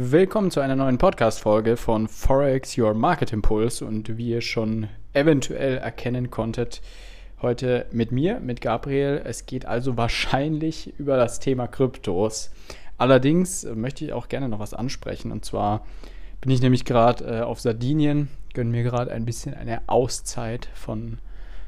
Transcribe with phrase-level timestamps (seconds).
[0.00, 5.76] Willkommen zu einer neuen Podcast-Folge von Forex Your Market Impulse und wie ihr schon eventuell
[5.78, 6.82] erkennen konntet,
[7.42, 9.20] heute mit mir, mit Gabriel.
[9.24, 12.52] Es geht also wahrscheinlich über das Thema Kryptos.
[12.96, 15.84] Allerdings möchte ich auch gerne noch was ansprechen und zwar
[16.40, 21.18] bin ich nämlich gerade äh, auf Sardinien, gönne mir gerade ein bisschen eine Auszeit von,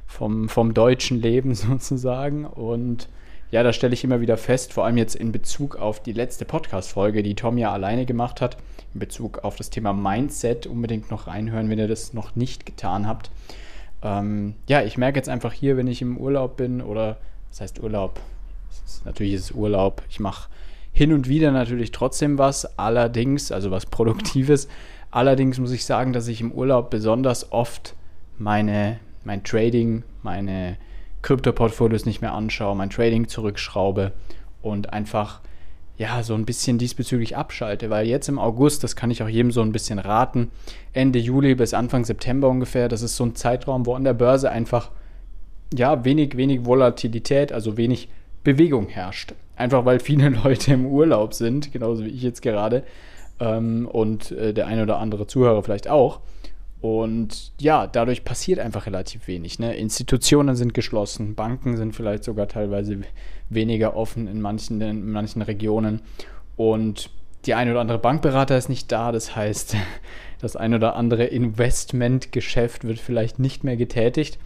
[0.07, 3.09] vom, vom deutschen Leben sozusagen und
[3.51, 6.45] ja, da stelle ich immer wieder fest, vor allem jetzt in Bezug auf die letzte
[6.45, 8.57] Podcast-Folge, die Tom ja alleine gemacht hat,
[8.95, 13.09] in Bezug auf das Thema Mindset, unbedingt noch reinhören, wenn ihr das noch nicht getan
[13.09, 13.31] habt.
[14.03, 17.19] Ähm, ja, ich merke jetzt einfach hier, wenn ich im Urlaub bin oder,
[17.51, 18.21] was heißt Urlaub?
[18.87, 20.03] Ist, natürlich ist es Urlaub.
[20.09, 20.49] Ich mache
[20.93, 24.69] hin und wieder natürlich trotzdem was, allerdings, also was Produktives.
[25.11, 27.95] Allerdings muss ich sagen, dass ich im Urlaub besonders oft
[28.39, 30.77] meine, mein Trading, meine
[31.23, 34.13] Krypto-Portfolios nicht mehr anschaue, mein Trading zurückschraube
[34.63, 35.41] und einfach
[35.97, 39.51] ja so ein bisschen diesbezüglich abschalte, weil jetzt im August, das kann ich auch jedem
[39.51, 40.51] so ein bisschen raten,
[40.95, 44.51] Ende Juli bis Anfang September ungefähr, das ist so ein Zeitraum, wo an der Börse
[44.51, 44.91] einfach
[45.75, 48.09] ja wenig wenig Volatilität, also wenig
[48.43, 49.35] Bewegung herrscht.
[49.57, 52.83] Einfach weil viele Leute im Urlaub sind, genauso wie ich jetzt gerade
[53.39, 56.21] ähm, und äh, der eine oder andere Zuhörer vielleicht auch.
[56.81, 59.59] Und ja, dadurch passiert einfach relativ wenig.
[59.59, 59.77] Ne?
[59.77, 62.99] Institutionen sind geschlossen, Banken sind vielleicht sogar teilweise
[63.51, 66.01] weniger offen in manchen, in manchen Regionen.
[66.57, 67.11] Und
[67.45, 69.13] die eine oder andere Bankberater ist nicht da.
[69.13, 69.77] Das heißt,
[70.41, 74.39] das eine oder andere Investmentgeschäft wird vielleicht nicht mehr getätigt.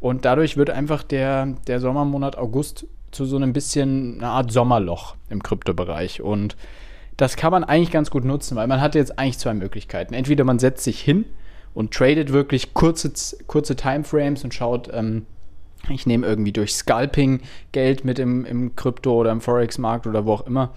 [0.00, 5.16] Und dadurch wird einfach der, der Sommermonat August zu so einem bisschen eine Art Sommerloch
[5.30, 6.20] im Kryptobereich.
[6.20, 6.56] Und
[7.16, 10.12] das kann man eigentlich ganz gut nutzen, weil man hat jetzt eigentlich zwei Möglichkeiten.
[10.12, 11.24] Entweder man setzt sich hin
[11.74, 13.12] und tradet wirklich kurze,
[13.46, 15.26] kurze Timeframes und schaut, ähm,
[15.88, 17.40] ich nehme irgendwie durch Scalping
[17.72, 20.72] Geld mit im, im Krypto- oder im Forex-Markt oder wo auch immer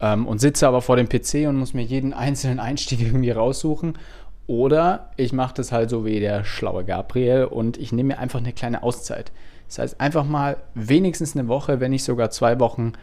[0.00, 3.98] ähm, und sitze aber vor dem PC und muss mir jeden einzelnen Einstieg irgendwie raussuchen.
[4.46, 8.38] Oder ich mache das halt so wie der schlaue Gabriel und ich nehme mir einfach
[8.38, 9.30] eine kleine Auszeit.
[9.66, 12.94] Das heißt, einfach mal wenigstens eine Woche, wenn nicht sogar zwei Wochen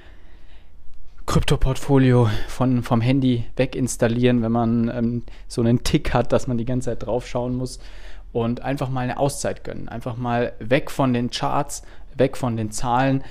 [1.26, 6.58] Krypto-Portfolio von, vom Handy weg installieren, wenn man ähm, so einen Tick hat, dass man
[6.58, 7.80] die ganze Zeit drauf schauen muss
[8.32, 9.90] und einfach mal eine Auszeit gönnen.
[9.90, 11.84] Einfach mal weg von den Charts,
[12.16, 13.24] weg von den Zahlen.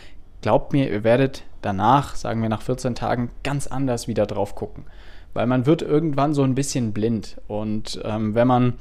[0.42, 4.84] Glaubt mir, ihr werdet danach, sagen wir nach 14 Tagen, ganz anders wieder drauf gucken.
[5.32, 7.40] Weil man wird irgendwann so ein bisschen blind.
[7.48, 8.74] Und ähm, wenn man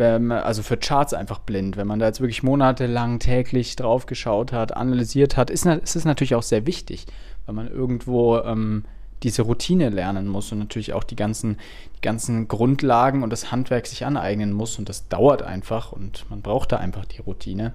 [0.00, 1.76] also für Charts einfach blind.
[1.76, 6.04] Wenn man da jetzt wirklich monatelang täglich drauf geschaut hat, analysiert hat, ist, ist es
[6.04, 7.06] natürlich auch sehr wichtig
[7.50, 8.84] weil man irgendwo ähm,
[9.22, 11.58] diese Routine lernen muss und natürlich auch die ganzen,
[11.96, 14.78] die ganzen Grundlagen und das Handwerk sich aneignen muss.
[14.78, 17.74] Und das dauert einfach und man braucht da einfach die Routine.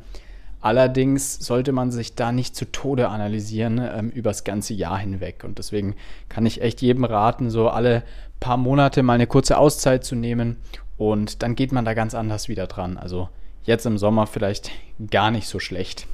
[0.61, 5.43] Allerdings sollte man sich da nicht zu Tode analysieren ähm, übers ganze Jahr hinweg.
[5.43, 5.95] Und deswegen
[6.29, 8.03] kann ich echt jedem raten, so alle
[8.39, 10.57] paar Monate mal eine kurze Auszeit zu nehmen.
[10.97, 12.97] Und dann geht man da ganz anders wieder dran.
[12.97, 13.29] Also
[13.63, 14.71] jetzt im Sommer vielleicht
[15.11, 16.07] gar nicht so schlecht.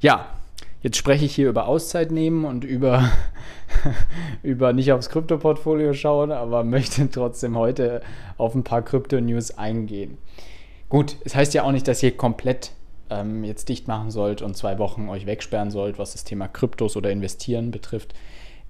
[0.00, 0.26] Ja,
[0.80, 3.10] Jetzt spreche ich hier über Auszeit nehmen und über,
[4.44, 8.00] über nicht aufs Krypto-Portfolio schauen, aber möchte trotzdem heute
[8.36, 10.18] auf ein paar Krypto-News eingehen.
[10.88, 12.70] Gut, es heißt ja auch nicht, dass ihr komplett
[13.10, 16.96] ähm, jetzt dicht machen sollt und zwei Wochen euch wegsperren sollt, was das Thema Kryptos
[16.96, 18.14] oder Investieren betrifft.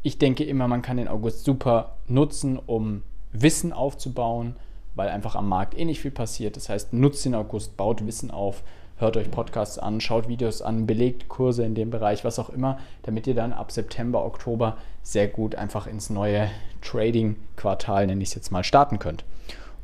[0.03, 3.03] Ich denke immer, man kann den August super nutzen, um
[3.33, 4.57] Wissen aufzubauen,
[4.99, 6.57] weil einfach am Markt eh nicht viel passiert.
[6.57, 8.63] Das heißt, nutzt den August, baut Wissen auf,
[8.99, 12.79] hört euch Podcasts an, schaut Videos an, belegt Kurse in dem Bereich, was auch immer,
[13.05, 16.51] damit ihr dann ab September, Oktober sehr gut einfach ins neue
[16.83, 19.25] Trading-Quartal, nenne ich es jetzt mal, starten könnt.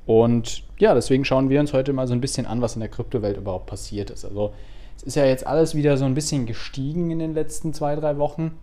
[0.05, 2.91] Und ja, deswegen schauen wir uns heute mal so ein bisschen an, was in der
[2.91, 4.25] Kryptowelt überhaupt passiert ist.
[4.25, 4.53] Also
[4.97, 8.19] es ist ja jetzt alles wieder so ein bisschen gestiegen in den letzten zwei, drei
[8.19, 8.59] Wochen.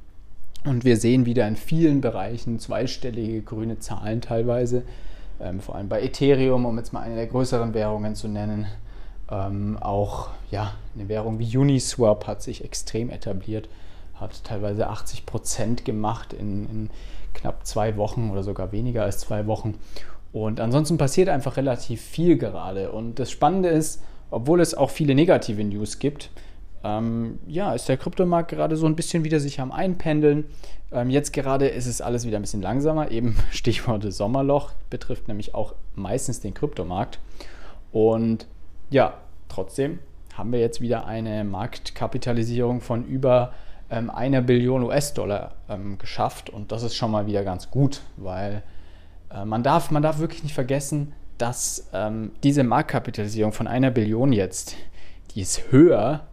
[0.66, 4.84] Und wir sehen wieder in vielen Bereichen zweistellige grüne Zahlen teilweise.
[5.42, 8.68] Ähm, vor allem bei Ethereum, um jetzt mal eine der größeren Währungen zu nennen.
[9.30, 13.70] Ähm, auch ja, eine Währung wie Uniswap hat sich extrem etabliert,
[14.16, 16.90] hat teilweise 80 Prozent gemacht in, in
[17.34, 19.76] knapp zwei Wochen oder sogar weniger als zwei Wochen.
[20.34, 22.92] Und ansonsten passiert einfach relativ viel gerade.
[22.92, 26.30] Und das Spannende ist, obwohl es auch viele negative News gibt,
[26.84, 30.46] ähm, ja, ist der Kryptomarkt gerade so ein bisschen wieder sich am Einpendeln.
[30.92, 33.12] Ähm, jetzt gerade ist es alles wieder ein bisschen langsamer.
[33.12, 37.20] Eben Stichwort Sommerloch betrifft nämlich auch meistens den Kryptomarkt.
[37.92, 38.48] Und
[38.90, 39.16] ja,
[39.50, 40.00] trotzdem
[40.34, 43.54] haben wir jetzt wieder eine Marktkapitalisierung von über
[43.90, 48.64] ähm, einer Billion US-Dollar ähm, geschafft und das ist schon mal wieder ganz gut, weil
[49.30, 54.32] äh, man, darf, man darf wirklich nicht vergessen, dass ähm, diese Marktkapitalisierung von einer Billion
[54.32, 54.76] jetzt,
[55.36, 56.28] die ist höher,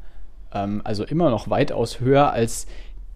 [0.53, 2.67] ähm, also immer noch weitaus höher als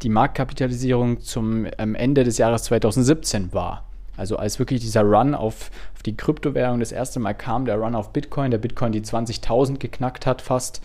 [0.03, 3.85] die Marktkapitalisierung zum ähm, Ende des Jahres 2017 war.
[4.17, 7.95] Also als wirklich dieser Run auf, auf die Kryptowährung das erste Mal kam, der Run
[7.95, 10.83] auf Bitcoin, der Bitcoin die 20.000 geknackt hat fast,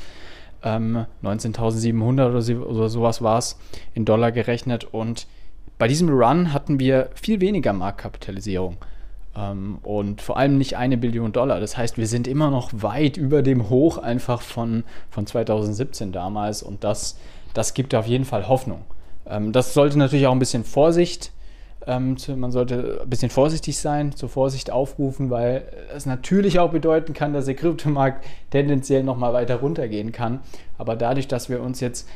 [0.64, 3.60] ähm, 19.700 oder, so, oder sowas war es
[3.94, 4.86] in Dollar gerechnet.
[4.86, 5.28] Und
[5.78, 8.78] bei diesem Run hatten wir viel weniger Marktkapitalisierung
[9.84, 11.60] und vor allem nicht eine Billion Dollar.
[11.60, 16.64] Das heißt, wir sind immer noch weit über dem Hoch einfach von, von 2017 damals
[16.64, 17.18] und das,
[17.54, 18.82] das gibt auf jeden Fall Hoffnung.
[19.28, 21.32] Ähm, das sollte natürlich auch ein bisschen Vorsicht
[21.88, 25.64] ähm, man sollte ein bisschen vorsichtig sein, zur Vorsicht aufrufen, weil
[25.96, 30.42] es natürlich auch bedeuten kann, dass der Kryptomarkt tendenziell nochmal weiter runtergehen kann.
[30.78, 32.08] Aber dadurch, dass wir uns jetzt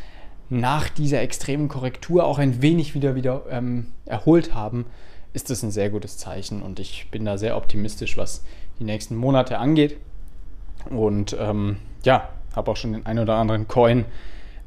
[0.50, 4.86] nach dieser extremen Korrektur auch ein wenig wieder, wieder ähm, erholt haben,
[5.33, 8.44] ist das ein sehr gutes Zeichen und ich bin da sehr optimistisch, was
[8.80, 9.98] die nächsten Monate angeht.
[10.89, 14.06] Und ähm, ja, habe auch schon den ein oder anderen Coin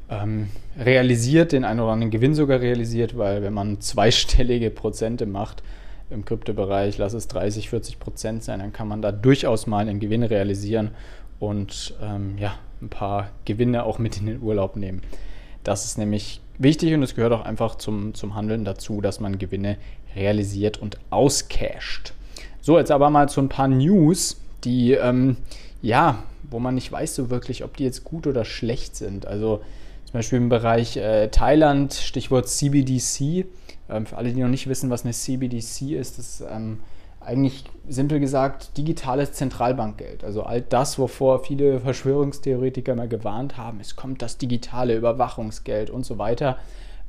[0.09, 5.63] ähm, realisiert, den einen oder anderen Gewinn sogar realisiert, weil wenn man zweistellige Prozente macht
[6.09, 9.99] im Kryptobereich, lass es 30, 40 Prozent sein, dann kann man da durchaus mal einen
[9.99, 10.91] Gewinn realisieren
[11.39, 15.01] und ähm, ja, ein paar Gewinne auch mit in den Urlaub nehmen.
[15.63, 19.39] Das ist nämlich wichtig und es gehört auch einfach zum, zum Handeln dazu, dass man
[19.39, 19.77] Gewinne
[20.15, 22.13] realisiert und auscasht.
[22.61, 25.37] So, jetzt aber mal zu ein paar News, die, ähm,
[25.81, 29.25] ja, wo man nicht weiß so wirklich, ob die jetzt gut oder schlecht sind.
[29.25, 29.61] Also
[30.05, 33.45] zum Beispiel im Bereich äh, Thailand, Stichwort CBDC.
[33.89, 36.79] Ähm, für alle, die noch nicht wissen, was eine CBDC ist, das ist ähm,
[37.19, 40.23] eigentlich simpel gesagt digitales Zentralbankgeld.
[40.23, 46.05] Also all das, wovor viele Verschwörungstheoretiker mal gewarnt haben, es kommt das digitale Überwachungsgeld und
[46.05, 46.57] so weiter,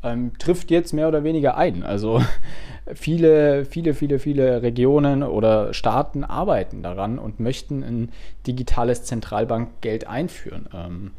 [0.03, 1.83] ähm, trifft jetzt mehr oder weniger ein.
[1.83, 2.23] Also
[2.95, 8.11] viele, viele, viele, viele Regionen oder Staaten arbeiten daran und möchten ein
[8.47, 10.69] digitales Zentralbankgeld einführen.
[10.75, 11.11] Ähm,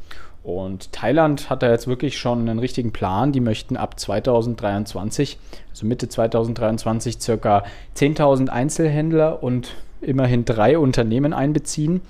[0.43, 3.33] und Thailand hat da jetzt wirklich schon einen richtigen Plan.
[3.33, 5.37] Die möchten ab 2023,
[5.71, 7.63] also Mitte 2023, circa
[7.97, 12.01] 10.000 Einzelhändler und immerhin drei Unternehmen einbeziehen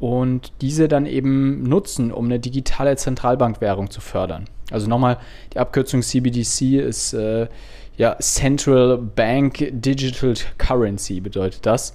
[0.00, 4.44] und diese dann eben nutzen, um eine digitale Zentralbankwährung zu fördern.
[4.70, 5.18] Also nochmal,
[5.52, 7.48] die Abkürzung CBDC ist äh,
[7.96, 11.94] ja Central Bank Digital Currency bedeutet das.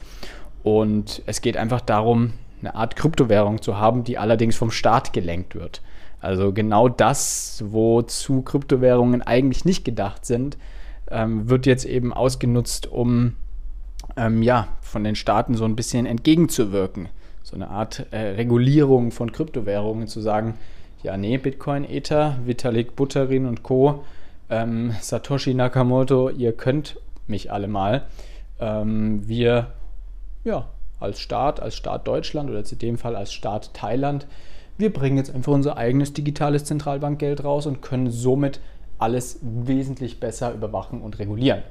[0.63, 5.55] Und es geht einfach darum, eine Art Kryptowährung zu haben, die allerdings vom Staat gelenkt
[5.55, 5.81] wird.
[6.19, 10.57] Also genau das, wozu Kryptowährungen eigentlich nicht gedacht sind,
[11.11, 13.33] ähm, wird jetzt eben ausgenutzt, um
[14.15, 17.09] ähm, ja, von den Staaten so ein bisschen entgegenzuwirken.
[17.53, 20.55] So eine Art äh, Regulierung von Kryptowährungen zu sagen,
[21.03, 24.03] ja, nee, Bitcoin, Ether, Vitalik Buterin und Co.,
[24.49, 26.97] ähm, Satoshi Nakamoto, ihr könnt
[27.27, 28.07] mich alle mal.
[28.59, 29.67] Ähm, wir
[30.43, 30.65] ja,
[30.99, 34.25] als Staat, als Staat Deutschland oder in dem Fall als Staat Thailand,
[34.79, 38.61] wir bringen jetzt einfach unser eigenes digitales Zentralbankgeld raus und können somit
[38.97, 41.61] alles wesentlich besser überwachen und regulieren.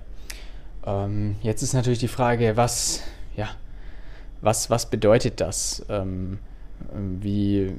[0.86, 3.02] Ähm, jetzt ist natürlich die Frage, was,
[3.36, 3.48] ja,
[4.42, 5.84] was, was bedeutet das?
[5.88, 6.38] Ähm,
[7.20, 7.72] wie,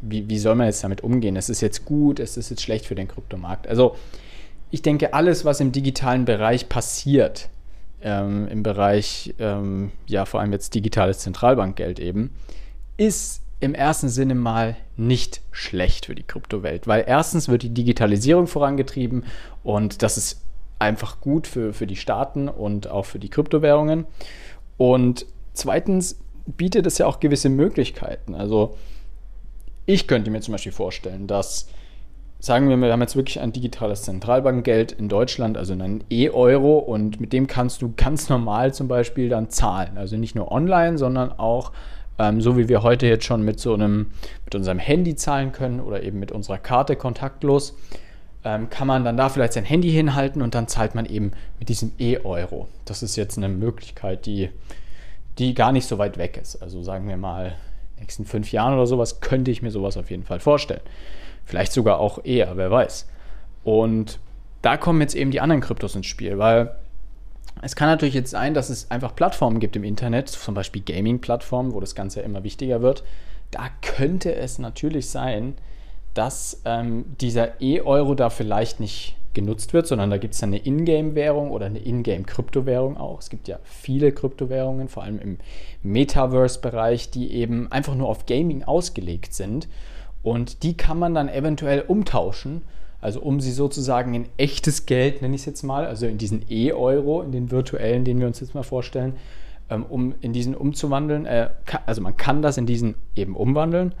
[0.00, 1.36] wie, wie soll man jetzt damit umgehen?
[1.36, 2.18] Ist es jetzt gut?
[2.18, 3.68] Ist es jetzt schlecht für den Kryptomarkt?
[3.68, 3.96] Also
[4.70, 7.48] ich denke, alles, was im digitalen Bereich passiert,
[8.02, 12.30] ähm, im Bereich, ähm, ja, vor allem jetzt digitales Zentralbankgeld eben,
[12.96, 18.46] ist im ersten Sinne mal nicht schlecht für die Kryptowelt, weil erstens wird die Digitalisierung
[18.46, 19.24] vorangetrieben
[19.62, 20.40] und das ist
[20.78, 24.06] einfach gut für, für die Staaten und auch für die Kryptowährungen.
[24.76, 28.34] Und zweitens bietet es ja auch gewisse Möglichkeiten.
[28.34, 28.76] Also
[29.86, 31.68] ich könnte mir zum Beispiel vorstellen, dass
[32.38, 36.78] sagen wir mal, wir haben jetzt wirklich ein digitales Zentralbankgeld in Deutschland, also einen E-Euro
[36.78, 39.96] und mit dem kannst du ganz normal zum Beispiel dann zahlen.
[39.96, 41.72] Also nicht nur online, sondern auch
[42.18, 44.10] ähm, so wie wir heute jetzt schon mit so einem,
[44.44, 47.76] mit unserem Handy zahlen können oder eben mit unserer Karte kontaktlos,
[48.44, 51.68] ähm, kann man dann da vielleicht sein Handy hinhalten und dann zahlt man eben mit
[51.68, 52.68] diesem E-Euro.
[52.84, 54.50] Das ist jetzt eine Möglichkeit, die,
[55.38, 56.56] die gar nicht so weit weg ist.
[56.56, 57.50] Also sagen wir mal, in
[57.96, 60.82] den nächsten fünf Jahren oder sowas könnte ich mir sowas auf jeden Fall vorstellen.
[61.44, 63.06] Vielleicht sogar auch eher, wer weiß.
[63.64, 64.18] Und
[64.62, 66.74] da kommen jetzt eben die anderen Kryptos ins Spiel, weil
[67.62, 71.72] es kann natürlich jetzt sein, dass es einfach Plattformen gibt im Internet, zum Beispiel Gaming-Plattformen,
[71.72, 73.04] wo das Ganze immer wichtiger wird.
[73.50, 75.54] Da könnte es natürlich sein,
[76.14, 81.50] dass ähm, dieser E-Euro da vielleicht nicht genutzt wird, sondern da gibt es eine Ingame-Währung
[81.50, 83.20] oder eine Ingame-Kryptowährung auch.
[83.20, 85.38] Es gibt ja viele Kryptowährungen, vor allem im
[85.82, 89.68] Metaverse-Bereich, die eben einfach nur auf Gaming ausgelegt sind.
[90.22, 92.62] Und die kann man dann eventuell umtauschen,
[93.00, 96.46] also um sie sozusagen in echtes Geld, nenne ich es jetzt mal, also in diesen
[96.48, 99.16] E-Euro, in den virtuellen, den wir uns jetzt mal vorstellen,
[99.68, 101.26] ähm, um in diesen umzuwandeln.
[101.26, 101.50] Äh,
[101.84, 103.94] also man kann das in diesen eben umwandeln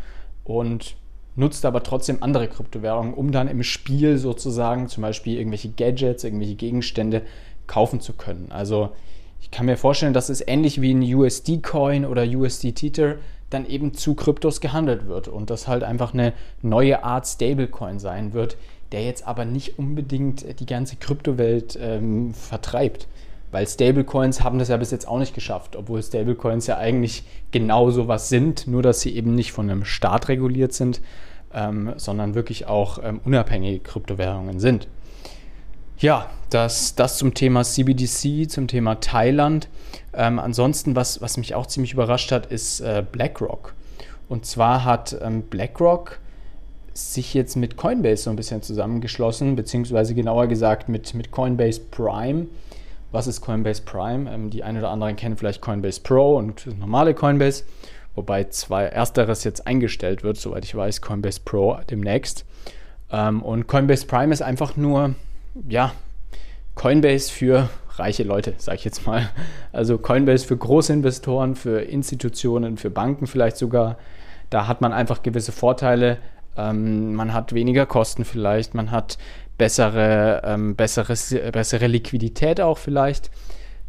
[0.44, 0.96] und
[1.36, 6.54] nutzt aber trotzdem andere Kryptowährungen, um dann im Spiel sozusagen zum Beispiel irgendwelche Gadgets, irgendwelche
[6.54, 7.22] Gegenstände
[7.66, 8.46] kaufen zu können.
[8.50, 8.90] Also
[9.40, 13.16] ich kann mir vorstellen, dass es ähnlich wie ein USD-Coin oder USD-Tether
[13.50, 18.32] dann eben zu Kryptos gehandelt wird und das halt einfach eine neue Art Stablecoin sein
[18.32, 18.56] wird,
[18.92, 23.06] der jetzt aber nicht unbedingt die ganze Kryptowelt ähm, vertreibt.
[23.50, 27.88] Weil Stablecoins haben das ja bis jetzt auch nicht geschafft, obwohl Stablecoins ja eigentlich genau
[28.08, 31.00] was sind, nur dass sie eben nicht von einem Staat reguliert sind,
[31.52, 34.88] ähm, sondern wirklich auch ähm, unabhängige Kryptowährungen sind.
[35.98, 39.68] Ja, das, das zum Thema CBDC, zum Thema Thailand.
[40.12, 43.74] Ähm, ansonsten, was, was mich auch ziemlich überrascht hat, ist äh, BlackRock.
[44.28, 46.18] Und zwar hat ähm, BlackRock
[46.92, 52.46] sich jetzt mit Coinbase so ein bisschen zusammengeschlossen, beziehungsweise genauer gesagt mit, mit Coinbase Prime.
[53.14, 54.28] Was ist Coinbase Prime?
[54.28, 57.62] Ähm, die einen oder anderen kennen vielleicht Coinbase Pro und normale Coinbase,
[58.16, 62.44] wobei zwei ersteres jetzt eingestellt wird, soweit ich weiß, Coinbase Pro demnächst.
[63.12, 65.14] Ähm, und Coinbase Prime ist einfach nur
[65.68, 65.92] ja,
[66.74, 69.30] Coinbase für reiche Leute, sage ich jetzt mal.
[69.72, 73.96] Also Coinbase für Großinvestoren, für Institutionen, für Banken vielleicht sogar.
[74.50, 76.18] Da hat man einfach gewisse Vorteile.
[76.56, 79.18] Ähm, man hat weniger Kosten vielleicht, man hat
[79.58, 81.14] bessere, ähm, bessere,
[81.52, 83.30] bessere Liquidität auch vielleicht.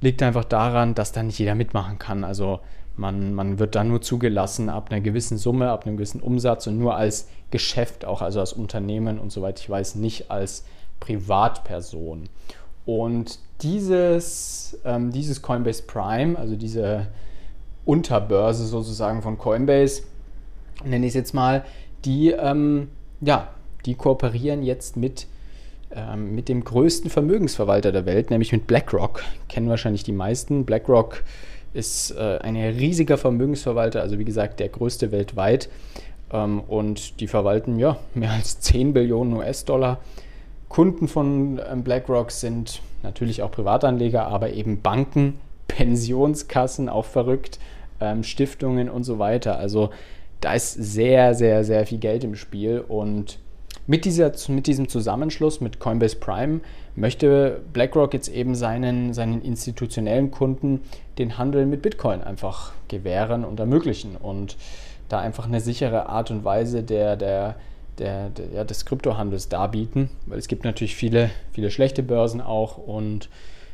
[0.02, 2.24] Liegt einfach daran, dass da nicht jeder mitmachen kann.
[2.24, 2.60] Also
[2.98, 6.78] man, man wird da nur zugelassen ab einer gewissen Summe, ab einem gewissen Umsatz und
[6.78, 10.66] nur als Geschäft, auch also als Unternehmen und soweit ich weiß, nicht als
[11.00, 12.30] Privatperson.
[12.86, 17.08] Und dieses, ähm, dieses Coinbase Prime, also diese
[17.86, 20.04] Unterbörse sozusagen von Coinbase,
[20.84, 21.66] nenne ich es jetzt mal,
[22.04, 22.90] die, ähm,
[23.22, 23.50] ja,
[23.86, 25.28] die kooperieren jetzt mit,
[25.96, 29.24] ähm, mit dem größten Vermögensverwalter der Welt, nämlich mit BlackRock.
[29.50, 30.66] Kennen wahrscheinlich die meisten.
[30.66, 31.24] BlackRock
[31.74, 35.70] ist äh, ein riesiger Vermögensverwalter, also wie gesagt der größte weltweit.
[36.32, 40.00] Ähm, und die verwalten ja mehr als 10 Billionen US-Dollar
[40.76, 47.60] Kunden von ähm, BlackRock sind natürlich auch Privatanleger, aber eben Banken, Pensionskassen, auch verrückt,
[48.02, 49.58] ähm, Stiftungen und so weiter.
[49.58, 49.92] Also
[50.42, 53.40] da ist sehr, sehr, sehr viel Geld im Spiel und
[53.88, 56.62] mit, dieser, mit diesem Zusammenschluss mit Coinbase Prime
[56.96, 60.82] möchte BlackRock jetzt eben seinen, seinen institutionellen Kunden
[61.18, 64.58] den Handel mit Bitcoin einfach gewähren und ermöglichen und
[65.10, 67.56] da einfach eine sichere Art und Weise der, der
[67.98, 72.78] der, der, ja, des Kryptohandels darbieten, weil es gibt natürlich viele, viele schlechte Börsen auch
[72.78, 73.30] und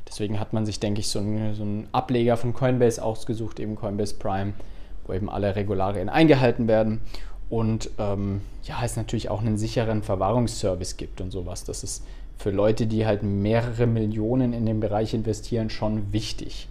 [0.07, 3.75] deswegen hat man sich, denke ich, so einen, so einen Ableger von Coinbase ausgesucht, eben
[3.75, 4.53] Coinbase Prime,
[5.05, 7.01] wo eben alle Regularien eingehalten werden
[7.51, 11.63] und ähm, ja, es natürlich auch einen sicheren Verwahrungsservice gibt und sowas.
[11.63, 12.03] Das ist
[12.39, 16.67] für Leute, die halt mehrere Millionen in den Bereich investieren, schon wichtig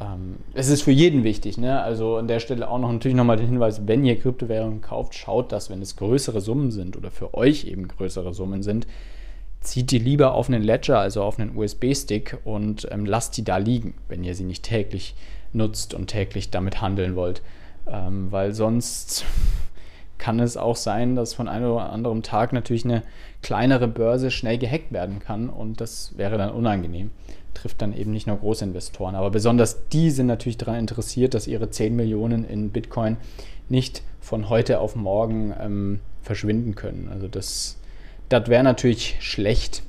[0.00, 1.58] ähm, es ist für jeden wichtig.
[1.58, 1.80] Ne?
[1.82, 5.52] Also an der Stelle auch noch natürlich nochmal den Hinweis, wenn ihr Kryptowährungen kauft, schaut,
[5.52, 8.86] dass wenn es größere Summen sind oder für euch eben größere Summen sind,
[9.60, 13.56] zieht die lieber auf einen Ledger, also auf einen USB-Stick und ähm, lasst die da
[13.56, 15.14] liegen, wenn ihr sie nicht täglich
[15.52, 17.42] nutzt und täglich damit handeln wollt.
[17.88, 19.24] Ähm, weil sonst
[20.18, 23.02] kann es auch sein, dass von einem oder anderen Tag natürlich eine
[23.42, 27.10] kleinere Börse schnell gehackt werden kann und das wäre dann unangenehm
[27.56, 29.14] trifft dann eben nicht nur Großinvestoren.
[29.14, 33.16] Aber besonders die sind natürlich daran interessiert, dass ihre 10 Millionen in Bitcoin
[33.68, 37.08] nicht von heute auf morgen ähm, verschwinden können.
[37.10, 37.76] Also das,
[38.28, 39.82] das wäre natürlich schlecht.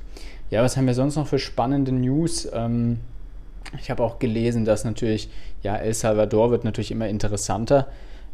[0.50, 2.48] Ja, was haben wir sonst noch für spannende News?
[2.52, 2.98] Ähm,
[3.80, 5.28] ich habe auch gelesen, dass natürlich,
[5.62, 7.86] ja, El Salvador wird natürlich immer interessanter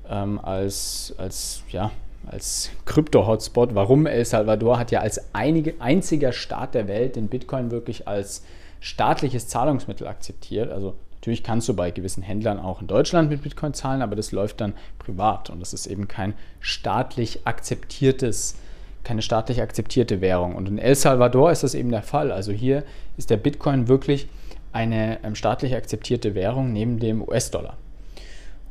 [0.09, 1.91] ähm, als, als, ja,
[2.27, 3.75] als Krypto-Hotspot.
[3.75, 8.45] Warum El Salvador hat ja als einige, einziger Staat der Welt den Bitcoin wirklich als
[8.81, 10.71] staatliches Zahlungsmittel akzeptiert.
[10.71, 14.33] Also natürlich kannst du bei gewissen Händlern auch in Deutschland mit Bitcoin zahlen, aber das
[14.33, 18.57] läuft dann privat und das ist eben kein staatlich akzeptiertes
[19.05, 20.57] keine staatlich akzeptierte Währung.
[20.57, 22.33] Und in El Salvador ist das eben der Fall.
[22.33, 22.83] Also hier
[23.17, 24.29] ist der Bitcoin wirklich
[24.73, 27.77] eine ähm, staatlich akzeptierte Währung neben dem US-Dollar.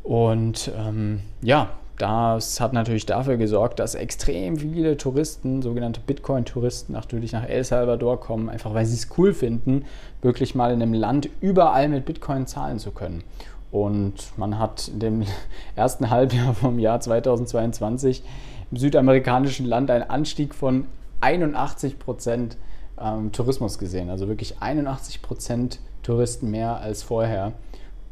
[0.04, 7.32] Und ähm, ja, das hat natürlich dafür gesorgt, dass extrem viele Touristen, sogenannte Bitcoin-Touristen, natürlich
[7.32, 9.86] nach El Salvador kommen, einfach weil sie es cool finden,
[10.22, 13.24] wirklich mal in einem Land überall mit Bitcoin zahlen zu können.
[13.72, 15.24] Und man hat in dem
[15.76, 18.24] ersten Halbjahr vom Jahr 2022
[18.72, 20.86] im südamerikanischen Land einen Anstieg von
[21.22, 22.58] 81 Prozent
[23.00, 24.10] ähm, Tourismus gesehen.
[24.10, 27.54] Also wirklich 81 Prozent Touristen mehr als vorher.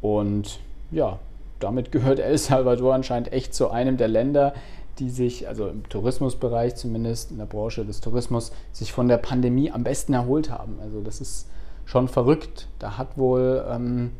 [0.00, 1.18] Und ja,
[1.62, 4.54] damit gehört El Salvador anscheinend echt zu einem der Länder,
[4.98, 9.70] die sich, also im Tourismusbereich zumindest, in der Branche des Tourismus, sich von der Pandemie
[9.70, 10.78] am besten erholt haben.
[10.82, 11.48] Also das ist
[11.84, 12.68] schon verrückt.
[12.78, 14.10] Da hat wohl, ähm,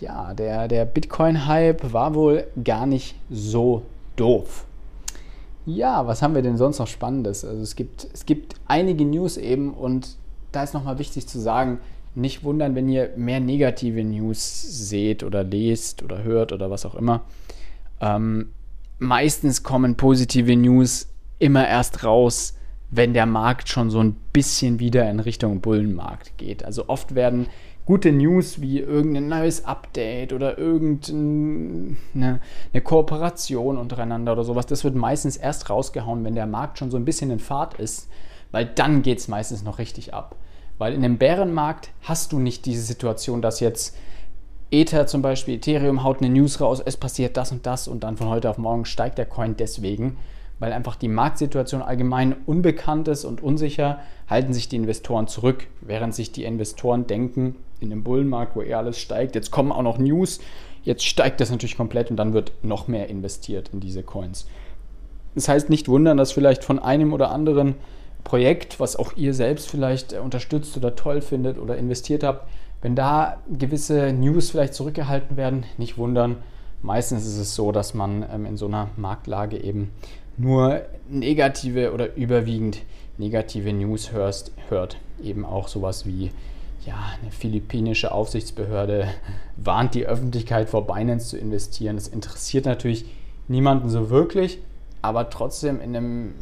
[0.00, 3.82] ja, der, der Bitcoin-Hype war wohl gar nicht so
[4.16, 4.64] doof.
[5.66, 7.44] Ja, was haben wir denn sonst noch Spannendes?
[7.44, 10.16] Also es gibt, es gibt einige News eben und
[10.52, 11.78] da ist nochmal wichtig zu sagen,
[12.14, 16.94] nicht wundern, wenn ihr mehr negative News seht oder lest oder hört oder was auch
[16.94, 17.22] immer.
[18.00, 18.50] Ähm,
[18.98, 22.56] meistens kommen positive News immer erst raus,
[22.90, 26.64] wenn der Markt schon so ein bisschen wieder in Richtung Bullenmarkt geht.
[26.64, 27.46] Also oft werden
[27.86, 34.94] gute News wie irgendein neues Update oder irgendeine eine Kooperation untereinander oder sowas, das wird
[34.94, 38.08] meistens erst rausgehauen, wenn der Markt schon so ein bisschen in Fahrt ist,
[38.50, 40.36] weil dann geht es meistens noch richtig ab.
[40.80, 43.94] Weil in einem Bärenmarkt hast du nicht diese Situation, dass jetzt
[44.70, 48.16] Ether zum Beispiel, Ethereum haut eine News raus, es passiert das und das und dann
[48.16, 50.16] von heute auf morgen steigt der Coin deswegen,
[50.58, 56.14] weil einfach die Marktsituation allgemein unbekannt ist und unsicher, halten sich die Investoren zurück, während
[56.14, 59.98] sich die Investoren denken, in einem Bullenmarkt, wo eh alles steigt, jetzt kommen auch noch
[59.98, 60.40] News,
[60.82, 64.46] jetzt steigt das natürlich komplett und dann wird noch mehr investiert in diese Coins.
[65.34, 67.74] Das heißt nicht wundern, dass vielleicht von einem oder anderen
[68.24, 72.48] Projekt, was auch ihr selbst vielleicht äh, unterstützt oder toll findet oder investiert habt,
[72.82, 76.36] wenn da gewisse News vielleicht zurückgehalten werden, nicht wundern.
[76.82, 79.90] Meistens ist es so, dass man ähm, in so einer Marktlage eben
[80.36, 82.82] nur negative oder überwiegend
[83.18, 84.96] negative News hörst, hört.
[85.22, 86.30] Eben auch sowas wie,
[86.86, 89.08] ja, eine philippinische Aufsichtsbehörde
[89.56, 91.96] warnt die Öffentlichkeit vor Binance zu investieren.
[91.96, 93.04] Das interessiert natürlich
[93.48, 94.58] niemanden so wirklich,
[95.02, 96.34] aber trotzdem in einem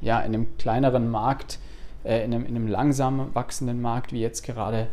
[0.00, 1.58] ja, in einem kleineren Markt,
[2.04, 4.86] äh, in, einem, in einem langsam wachsenden Markt wie jetzt gerade,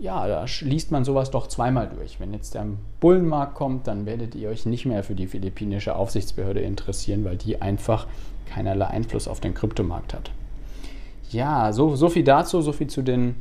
[0.00, 2.20] ja, da liest man sowas doch zweimal durch.
[2.20, 2.66] Wenn jetzt der
[3.00, 7.60] Bullenmarkt kommt, dann werdet ihr euch nicht mehr für die philippinische Aufsichtsbehörde interessieren, weil die
[7.60, 8.06] einfach
[8.46, 10.30] keinerlei Einfluss auf den Kryptomarkt hat.
[11.30, 13.36] Ja, so, so viel dazu, so viel zu den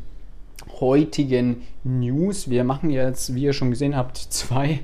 [0.80, 2.50] heutigen News.
[2.50, 4.80] Wir machen jetzt, wie ihr schon gesehen habt, zwei,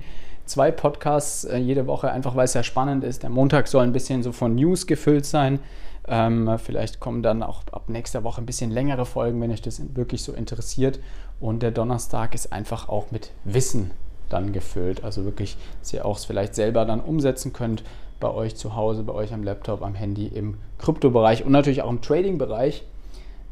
[0.45, 3.23] zwei Podcasts äh, jede Woche, einfach weil es ja spannend ist.
[3.23, 5.59] Der Montag soll ein bisschen so von News gefüllt sein.
[6.07, 9.81] Ähm, vielleicht kommen dann auch ab nächster Woche ein bisschen längere Folgen, wenn euch das
[9.95, 10.99] wirklich so interessiert.
[11.39, 13.91] Und der Donnerstag ist einfach auch mit Wissen
[14.29, 15.03] dann gefüllt.
[15.03, 17.83] Also wirklich, dass ihr auch es vielleicht selber dann umsetzen könnt
[18.19, 21.89] bei euch zu Hause, bei euch am Laptop, am Handy, im Kryptobereich und natürlich auch
[21.89, 22.83] im Trading-Bereich.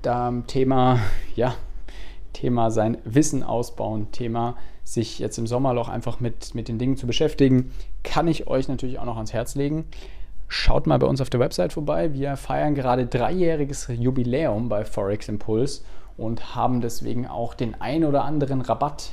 [0.02, 1.00] Da Thema,
[1.36, 1.56] ja,
[2.34, 7.08] Thema sein Wissen ausbauen, Thema sich jetzt im Sommerloch einfach mit, mit den Dingen zu
[7.08, 7.72] beschäftigen,
[8.04, 9.86] kann ich euch natürlich auch noch ans Herz legen.
[10.56, 12.14] Schaut mal bei uns auf der Website vorbei.
[12.14, 15.82] Wir feiern gerade dreijähriges Jubiläum bei Forex Impulse
[16.16, 19.10] und haben deswegen auch den ein oder anderen Rabatt,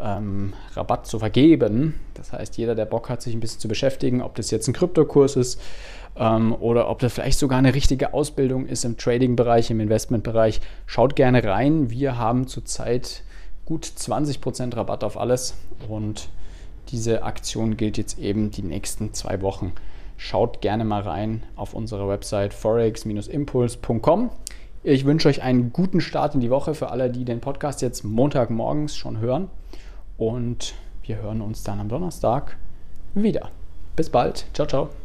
[0.00, 2.00] ähm, Rabatt zu vergeben.
[2.14, 4.72] Das heißt, jeder, der Bock hat, sich ein bisschen zu beschäftigen, ob das jetzt ein
[4.72, 5.60] Kryptokurs ist
[6.16, 11.14] ähm, oder ob das vielleicht sogar eine richtige Ausbildung ist im Trading-Bereich, im Investment-Bereich, schaut
[11.14, 11.90] gerne rein.
[11.90, 13.22] Wir haben zurzeit
[13.66, 15.58] gut 20% Rabatt auf alles
[15.90, 16.30] und
[16.88, 19.74] diese Aktion gilt jetzt eben die nächsten zwei Wochen.
[20.16, 24.30] Schaut gerne mal rein auf unsere Website forex-impuls.com.
[24.82, 28.04] Ich wünsche euch einen guten Start in die Woche für alle, die den Podcast jetzt
[28.04, 29.48] Montagmorgens schon hören.
[30.18, 32.56] Und wir hören uns dann am Donnerstag
[33.14, 33.50] wieder.
[33.96, 34.46] Bis bald.
[34.52, 34.90] Ciao, ciao.